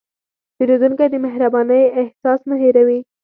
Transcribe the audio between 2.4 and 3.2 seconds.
نه هېروي.